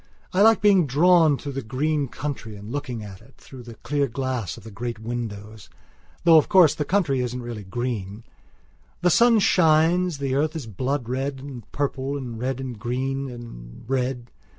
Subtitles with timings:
[0.33, 4.07] I like being drawn through the green country and looking at it through the clear
[4.07, 5.69] glass of the great windows.
[6.23, 8.23] Though, of course, the country isn't really green.
[9.01, 13.83] The sun shines, the earth is blood red and purple and red and green and
[13.87, 14.31] red.